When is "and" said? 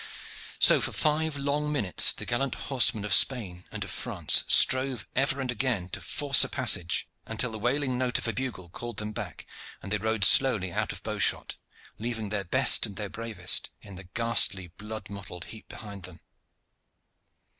3.71-3.83, 5.39-5.51, 9.79-9.91, 12.87-12.95